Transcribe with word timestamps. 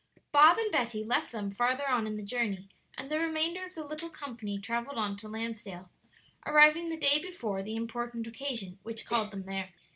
Bob 0.31 0.57
and 0.57 0.71
Betty 0.71 1.03
left 1.03 1.31
them 1.31 1.51
farther 1.51 1.87
on 1.87 2.07
in 2.07 2.17
the 2.17 2.23
journey, 2.23 2.67
and 2.97 3.07
the 3.11 3.19
remainder 3.19 3.63
of 3.63 3.75
the 3.75 3.83
little 3.85 4.09
company 4.09 4.57
travelled 4.57 4.97
on 4.97 5.15
to 5.17 5.27
Lansdale, 5.29 5.91
arriving 6.47 6.89
the 6.89 6.97
day 6.97 7.19
before 7.21 7.61
the 7.61 7.75
important 7.75 8.25
occasion 8.25 8.79
which 8.81 9.05
called 9.05 9.29
them 9.29 9.43
there. 9.43 9.75